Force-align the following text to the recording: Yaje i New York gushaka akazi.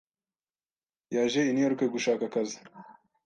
Yaje 1.15 1.41
i 1.49 1.53
New 1.53 1.63
York 1.67 1.79
gushaka 1.93 2.23
akazi. 2.29 2.57